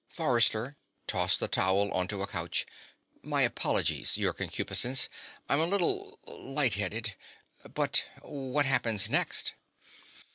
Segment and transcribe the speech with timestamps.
[0.09, 2.65] Forrester tossed the towel onto a couch.
[3.21, 5.07] "My apologies, Your Concupiscence.
[5.47, 7.15] I'm a little light headed.
[7.71, 9.53] But what happens next?"